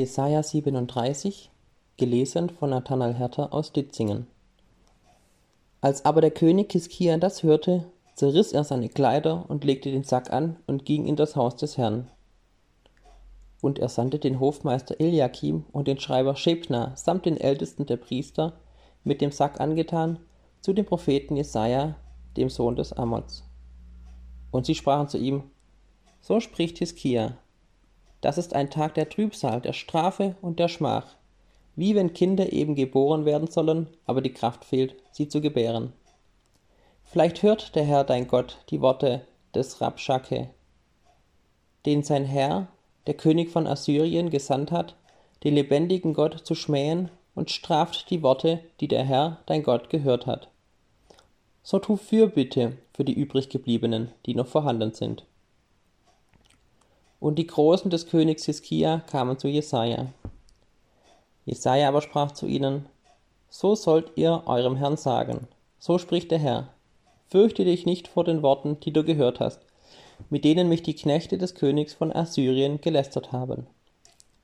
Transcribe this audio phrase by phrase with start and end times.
[0.00, 1.52] Jesaja 37,
[1.98, 4.26] gelesen von Nathanael Herter aus Ditzingen.
[5.80, 7.84] Als aber der König Hiskia das hörte,
[8.16, 11.78] zerriss er seine Kleider und legte den Sack an und ging in das Haus des
[11.78, 12.10] Herrn.
[13.62, 18.54] Und er sandte den Hofmeister Eliakim und den Schreiber Schebna samt den Ältesten der Priester,
[19.04, 20.18] mit dem Sack angetan,
[20.60, 21.94] zu dem Propheten Jesaja,
[22.36, 23.44] dem Sohn des Amoz.
[24.50, 25.44] Und sie sprachen zu ihm:
[26.20, 27.38] So spricht Hiskia,
[28.24, 31.16] das ist ein Tag der Trübsal, der Strafe und der Schmach,
[31.76, 35.92] wie wenn Kinder eben geboren werden sollen, aber die Kraft fehlt, sie zu gebären.
[37.04, 40.48] Vielleicht hört der Herr dein Gott die Worte des Rabschake,
[41.84, 42.68] den sein Herr,
[43.06, 44.96] der König von Assyrien, gesandt hat,
[45.42, 50.24] den lebendigen Gott zu schmähen und straft die Worte, die der Herr dein Gott gehört
[50.24, 50.48] hat.
[51.62, 55.26] So tu Fürbitte für die übriggebliebenen, die noch vorhanden sind.
[57.24, 60.08] Und die Großen des Königs Hiskia kamen zu Jesaja.
[61.46, 62.84] Jesaja aber sprach zu ihnen:
[63.48, 66.68] So sollt ihr eurem Herrn sagen: So spricht der Herr:
[67.30, 69.60] Fürchte dich nicht vor den Worten, die du gehört hast,
[70.28, 73.68] mit denen mich die Knechte des Königs von Assyrien gelästert haben.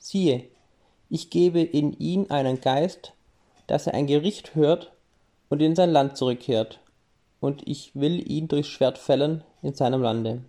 [0.00, 0.42] Siehe,
[1.08, 3.12] ich gebe in ihn einen Geist,
[3.68, 4.90] dass er ein Gericht hört
[5.48, 6.80] und in sein Land zurückkehrt,
[7.38, 10.42] und ich will ihn durchs Schwert fällen in seinem Lande.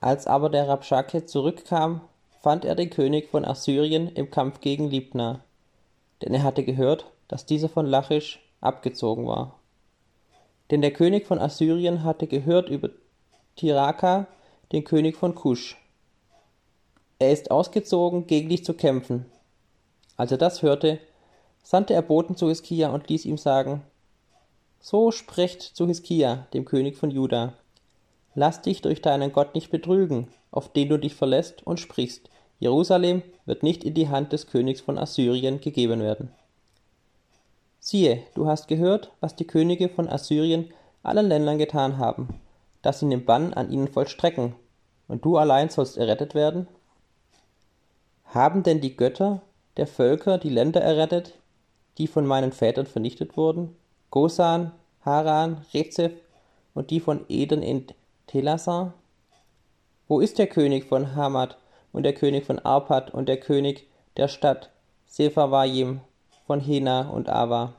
[0.00, 2.00] Als aber der Rabschake zurückkam,
[2.40, 5.44] fand er den König von Assyrien im Kampf gegen Libna,
[6.22, 9.58] denn er hatte gehört, dass dieser von Lachisch abgezogen war.
[10.70, 12.88] Denn der König von Assyrien hatte gehört über
[13.56, 14.26] Tiraka,
[14.72, 15.76] den König von Kusch.
[17.18, 19.26] Er ist ausgezogen, gegen dich zu kämpfen.
[20.16, 20.98] Als er das hörte,
[21.62, 23.82] sandte er Boten zu Hiskia und ließ ihm sagen,
[24.80, 27.52] So sprecht zu Hiskia, dem König von Juda,
[28.40, 32.30] Lass dich durch deinen Gott nicht betrügen, auf den du dich verlässt und sprichst.
[32.58, 36.32] Jerusalem wird nicht in die Hand des Königs von Assyrien gegeben werden.
[37.80, 42.40] Siehe, du hast gehört, was die Könige von Assyrien allen Ländern getan haben,
[42.80, 44.54] dass sie den Bann an ihnen vollstrecken,
[45.06, 46.66] und du allein sollst errettet werden?
[48.24, 49.42] Haben denn die Götter
[49.76, 51.34] der Völker die Länder errettet,
[51.98, 53.76] die von meinen Vätern vernichtet wurden?
[54.10, 54.72] Gosan,
[55.04, 56.14] Haran, Rezeph
[56.72, 57.62] und die von Eden
[58.30, 58.94] in Telasar?
[60.06, 61.56] Wo ist der König von Hamad
[61.92, 64.70] und der König von Arpad und der König der Stadt
[65.06, 66.00] Sepharvaim
[66.46, 67.74] von Hena und Ava?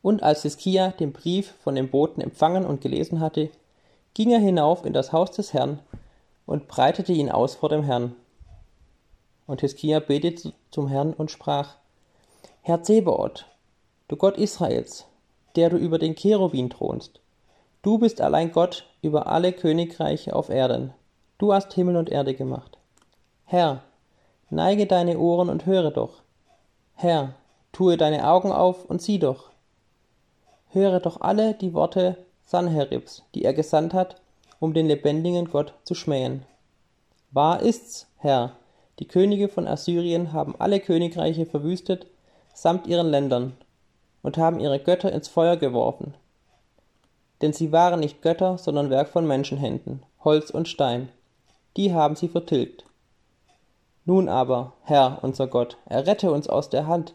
[0.00, 3.50] Und als Hiskia den Brief von dem Boten empfangen und gelesen hatte,
[4.14, 5.80] ging er hinauf in das Haus des Herrn
[6.46, 8.14] und breitete ihn aus vor dem Herrn.
[9.48, 11.74] Und Hiskia betete zum Herrn und sprach,
[12.62, 13.46] Herr Zebaoth,
[14.06, 15.04] du Gott Israels,
[15.56, 17.20] der du über den Cherubin thronst,
[17.82, 20.92] Du bist allein Gott über alle Königreiche auf Erden.
[21.38, 22.78] Du hast Himmel und Erde gemacht.
[23.44, 23.82] Herr,
[24.50, 26.22] neige deine Ohren und höre doch.
[26.94, 27.34] Herr,
[27.72, 29.50] tue deine Augen auf und sieh doch.
[30.70, 34.20] Höre doch alle die Worte Sanheribs, die er gesandt hat,
[34.60, 36.44] um den lebendigen Gott zu schmähen.
[37.30, 38.52] Wahr ist's, Herr,
[38.98, 42.06] die Könige von Assyrien haben alle Königreiche verwüstet,
[42.54, 43.56] samt ihren Ländern,
[44.22, 46.14] und haben ihre Götter ins Feuer geworfen,
[47.42, 51.10] denn sie waren nicht Götter, sondern Werk von Menschenhänden, Holz und Stein.
[51.76, 52.84] Die haben sie vertilgt.
[54.04, 57.14] Nun aber, Herr, unser Gott, errette uns aus der Hand,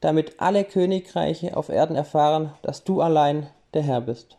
[0.00, 4.36] damit alle Königreiche auf Erden erfahren, dass du allein der Herr bist.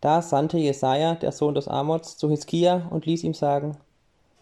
[0.00, 3.78] Da sandte Jesaja, der Sohn des Amoz, zu Hiskia und ließ ihm sagen: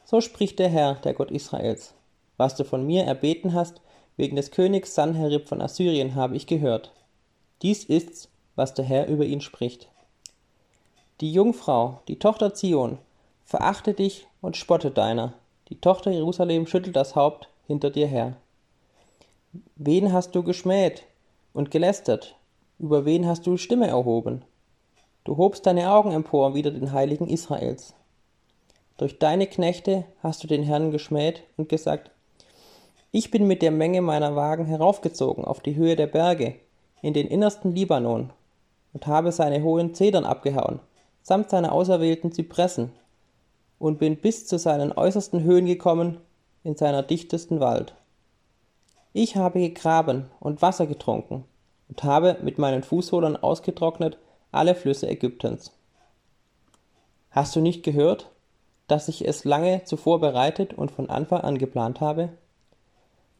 [0.04, 1.94] So spricht der Herr, der Gott Israels.
[2.36, 3.80] Was du von mir erbeten hast,
[4.16, 6.92] wegen des Königs Sanherib von Assyrien, habe ich gehört.
[7.62, 9.88] Dies ist's, was der Herr über ihn spricht.
[11.20, 12.98] Die Jungfrau, die Tochter Zion,
[13.44, 15.34] verachte dich und spottet deiner.
[15.68, 18.36] Die Tochter Jerusalem schüttelt das Haupt hinter dir her.
[19.76, 21.04] Wen hast du geschmäht
[21.52, 22.36] und gelästert?
[22.78, 24.42] Über wen hast du Stimme erhoben?
[25.22, 27.94] Du hobst deine Augen empor wider den Heiligen Israels.
[28.98, 32.10] Durch deine Knechte hast du den Herrn geschmäht und gesagt,
[33.10, 36.56] ich bin mit der Menge meiner Wagen heraufgezogen auf die Höhe der Berge,
[37.00, 38.30] in den innersten Libanon,
[38.94, 40.80] und habe seine hohen Zedern abgehauen,
[41.20, 42.92] samt seiner auserwählten Zypressen,
[43.78, 46.18] und bin bis zu seinen äußersten Höhen gekommen,
[46.62, 47.94] in seiner dichtesten Wald.
[49.12, 51.44] Ich habe gegraben und Wasser getrunken
[51.90, 54.16] und habe mit meinen Fußsohlen ausgetrocknet
[54.52, 55.72] alle Flüsse Ägyptens.
[57.30, 58.30] Hast du nicht gehört,
[58.86, 62.30] dass ich es lange zuvor bereitet und von Anfang an geplant habe?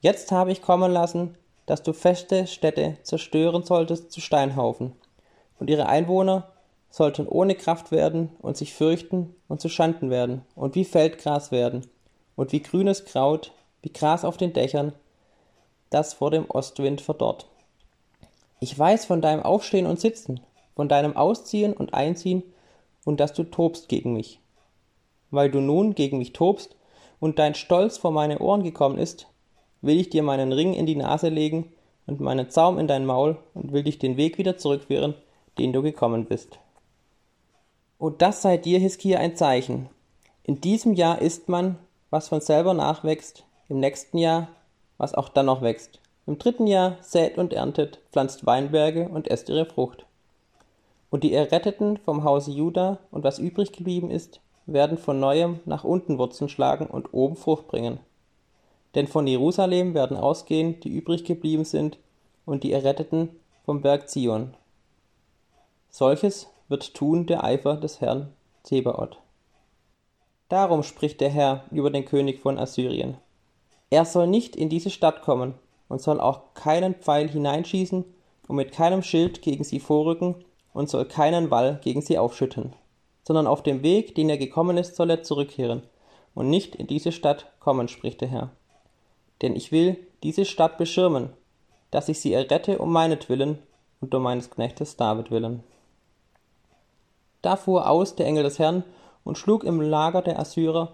[0.01, 4.93] Jetzt habe ich kommen lassen, dass du feste Städte zerstören solltest zu Steinhaufen
[5.59, 6.49] und ihre Einwohner
[6.91, 11.87] sollten ohne Kraft werden und sich fürchten und zu Schanden werden und wie Feldgras werden
[12.37, 13.53] und wie grünes Kraut,
[13.83, 14.93] wie Gras auf den Dächern,
[15.91, 17.47] das vor dem Ostwind verdorrt.
[18.61, 20.41] Ich weiß von deinem Aufstehen und Sitzen,
[20.75, 22.43] von deinem Ausziehen und Einziehen
[23.05, 24.41] und dass du tobst gegen mich.
[25.31, 26.77] Weil du nun gegen mich tobst
[27.21, 29.27] und dein Stolz vor meine Ohren gekommen ist,
[29.83, 31.73] will ich dir meinen Ring in die Nase legen
[32.07, 35.15] und meinen Zaum in dein Maul und will dich den Weg wieder zurückführen,
[35.59, 36.59] den du gekommen bist.
[37.99, 39.89] Und das sei dir, Hiskia, ein Zeichen.
[40.43, 41.79] In diesem Jahr isst man,
[42.11, 44.49] was von selber nachwächst, im nächsten Jahr,
[44.99, 46.01] was auch dann noch wächst.
[46.27, 50.07] Im dritten Jahr sät und erntet, pflanzt Weinberge und esst ihre Frucht.
[51.11, 55.85] Und die Erretteten vom Hause Juda und was übrig geblieben ist, werden von neuem nach
[55.85, 58.01] unten Wurzeln schlagen und oben Frucht bringen.
[58.95, 61.99] Denn von Jerusalem werden ausgehen, die übrig geblieben sind,
[62.47, 63.31] und die Erretteten
[63.65, 64.55] vom Berg Zion.
[65.97, 68.33] Solches wird tun der Eifer des Herrn
[68.65, 69.17] Zebaoth.
[70.49, 73.17] Darum spricht der Herr über den König von Assyrien.
[73.91, 75.55] Er soll nicht in diese Stadt kommen
[75.89, 78.05] und soll auch keinen Pfeil hineinschießen
[78.49, 82.73] und mit keinem Schild gegen sie vorrücken und soll keinen Wall gegen sie aufschütten,
[83.23, 85.83] sondern auf dem Weg, den er gekommen ist, soll er zurückkehren
[86.35, 88.51] und nicht in diese Stadt kommen, spricht der Herr.
[89.43, 91.31] Denn ich will diese Stadt beschirmen,
[91.93, 93.61] dass ich sie errette um meinetwillen
[94.01, 95.63] und um meines Knechtes David willen.
[97.45, 98.85] Da fuhr aus der Engel des Herrn
[99.23, 100.93] und schlug im Lager der Assyrer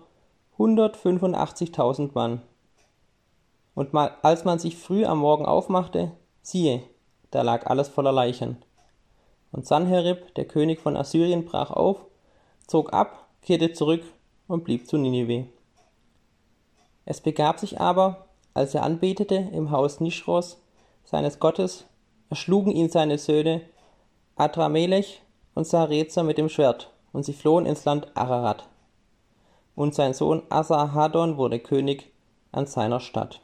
[0.59, 2.43] 185.000 Mann.
[3.77, 6.11] Und mal, als man sich früh am Morgen aufmachte,
[6.43, 6.83] siehe,
[7.31, 8.57] da lag alles voller Leichen.
[9.53, 12.05] Und Sanherib, der König von Assyrien, brach auf,
[12.67, 14.03] zog ab, kehrte zurück
[14.49, 15.47] und blieb zu Ninive.
[17.05, 20.61] Es begab sich aber, als er anbetete im Haus Nischros,
[21.05, 21.85] seines Gottes,
[22.29, 23.63] erschlugen ihn seine Söhne
[24.35, 25.23] Adramelech
[25.61, 28.67] und Sarezer mit dem Schwert, und sie flohen ins Land Ararat.
[29.75, 32.11] Und sein Sohn Asarhaddon wurde König
[32.51, 33.43] an seiner Stadt.